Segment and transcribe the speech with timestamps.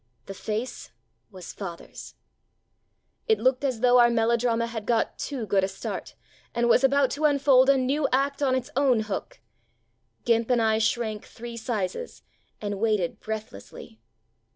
[0.25, 0.89] The face
[1.29, 2.15] was father's!
[3.27, 6.15] It looked as tho our melodrama had got too good a start,
[6.55, 9.41] and was about to unfold a new act on its own hook.
[10.25, 12.23] "Gimp" and 1 shrank three sizes,
[12.59, 13.99] and waited breath lessly.